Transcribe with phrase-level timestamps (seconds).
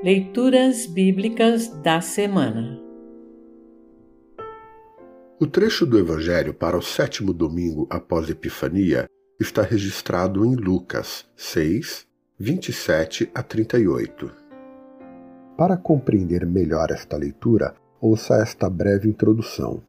[0.00, 2.80] Leituras Bíblicas da Semana
[5.40, 9.06] O trecho do Evangelho para o sétimo domingo após Epifania
[9.40, 12.06] está registrado em Lucas 6,
[12.38, 14.30] 27 a 38.
[15.56, 19.82] Para compreender melhor esta leitura, ouça esta breve introdução.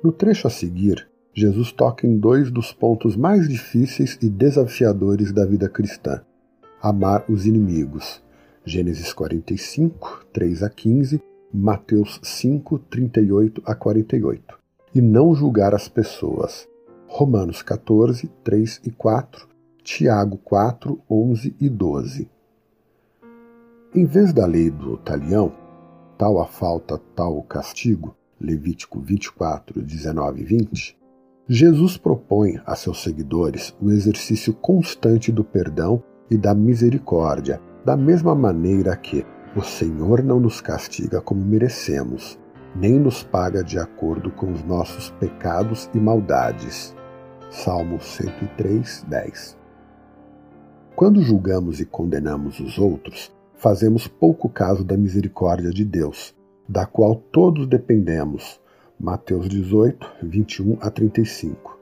[0.00, 5.44] No trecho a seguir, Jesus toca em dois dos pontos mais difíceis e desafiadores da
[5.44, 6.24] vida cristã:
[6.82, 8.20] amar os inimigos.
[8.64, 11.22] Gênesis 45, 3 a 15,
[11.54, 14.58] Mateus 5, 38 a 48.
[14.92, 16.68] E não julgar as pessoas.
[17.06, 19.48] Romanos 14, 3 e 4,
[19.84, 22.28] Tiago 4, 11 e 12.
[23.94, 25.52] Em vez da lei do talião,
[26.18, 30.98] tal a falta, tal o castigo, Levítico 24, 19 e 20,
[31.46, 38.34] Jesus propõe a seus seguidores o exercício constante do perdão e da misericórdia, da mesma
[38.34, 42.38] maneira que o Senhor não nos castiga como merecemos,
[42.74, 46.96] nem nos paga de acordo com os nossos pecados e maldades.
[47.50, 49.58] Salmo 103, 10.
[50.96, 56.34] Quando julgamos e condenamos os outros, fazemos pouco caso da misericórdia de Deus,
[56.66, 58.58] da qual todos dependemos.
[58.98, 61.78] Mateus 18, 21 a 35.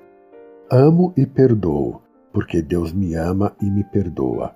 [0.69, 2.01] Amo e perdoo,
[2.33, 4.55] porque Deus me ama e me perdoa.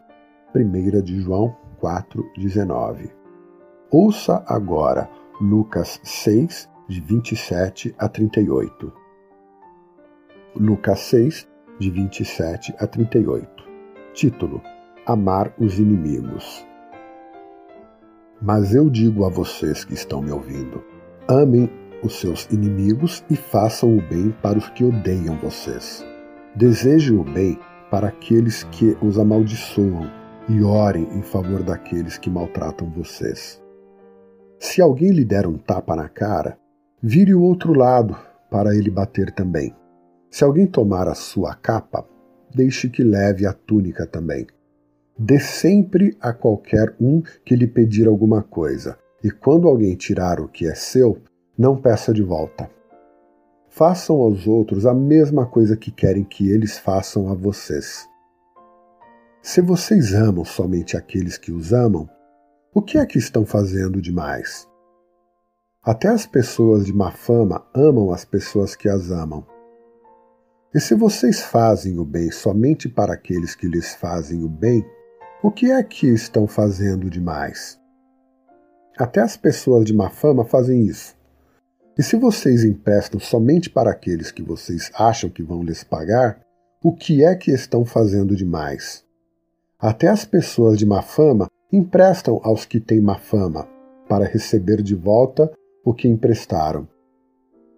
[0.55, 3.11] 1 de João 4, 19.
[3.91, 5.08] Ouça agora
[5.41, 8.92] Lucas 6, de 27 a 38.
[10.56, 13.64] Lucas 6, de 27 a 38.
[14.12, 14.62] Título:
[15.06, 16.64] Amar os inimigos.
[18.41, 20.84] Mas eu digo a vocês que estão me ouvindo:
[21.27, 21.69] amem
[22.03, 26.05] os seus inimigos e façam o bem para os que odeiam vocês.
[26.56, 27.58] Desejem o bem
[27.91, 30.08] para aqueles que os amaldiçoam
[30.48, 33.60] e orem em favor daqueles que maltratam vocês.
[34.60, 36.56] Se alguém lhe der um tapa na cara,
[37.03, 38.16] vire o outro lado
[38.50, 39.75] para ele bater também.
[40.31, 42.06] Se alguém tomar a sua capa,
[42.54, 44.47] deixe que leve a túnica também.
[45.19, 50.47] Dê sempre a qualquer um que lhe pedir alguma coisa, e quando alguém tirar o
[50.47, 51.19] que é seu,
[51.59, 52.71] não peça de volta.
[53.76, 58.08] Façam aos outros a mesma coisa que querem que eles façam a vocês.
[59.42, 62.08] Se vocês amam somente aqueles que os amam,
[62.72, 64.68] o que é que estão fazendo demais?
[65.82, 69.44] Até as pessoas de má fama amam as pessoas que as amam.
[70.72, 74.86] E se vocês fazem o bem somente para aqueles que lhes fazem o bem,
[75.42, 77.76] o que é que estão fazendo demais?
[78.96, 81.23] Até as pessoas de má fama fazem isso.
[81.97, 86.41] E se vocês emprestam somente para aqueles que vocês acham que vão lhes pagar,
[86.82, 89.05] o que é que estão fazendo demais?
[89.78, 93.69] Até as pessoas de má fama emprestam aos que têm má fama,
[94.09, 95.50] para receber de volta
[95.84, 96.87] o que emprestaram.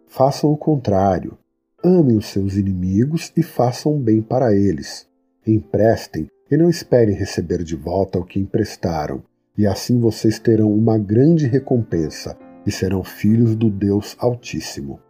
[0.06, 1.36] Façam o contrário.
[1.84, 5.06] Amem os seus inimigos e façam bem para eles.
[5.46, 9.22] Emprestem e não esperem receber de volta o que emprestaram,
[9.58, 15.00] e assim vocês terão uma grande recompensa e serão filhos do Deus Altíssimo.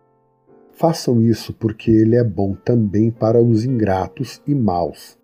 [0.73, 5.19] Façam isso porque Ele é bom também para os ingratos e maus.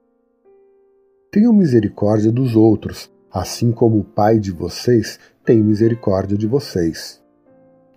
[1.30, 7.22] Tenham misericórdia dos outros, assim como o Pai de vocês tem misericórdia de vocês.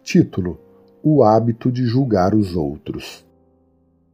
[0.03, 0.59] Título:
[1.03, 3.25] O hábito de julgar os outros.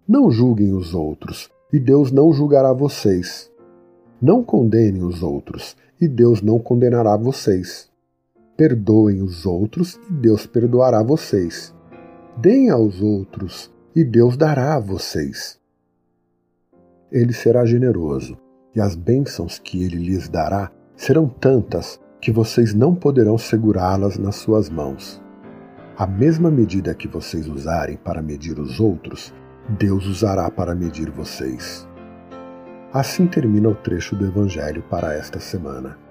[0.08, 3.52] Não julguem os outros, e Deus não julgará vocês.
[4.22, 7.91] Não condenem os outros, e Deus não condenará vocês.
[8.62, 11.74] Perdoem os outros, e Deus perdoará vocês.
[12.38, 15.60] Deem aos outros, e Deus dará a vocês.
[17.12, 18.38] Ele será generoso,
[18.76, 24.36] e as bênçãos que ele lhes dará serão tantas que vocês não poderão segurá-las nas
[24.36, 25.20] suas mãos.
[25.98, 29.34] A mesma medida que vocês usarem para medir os outros,
[29.70, 31.90] Deus usará para medir vocês.
[32.94, 36.11] Assim termina o trecho do Evangelho para esta semana.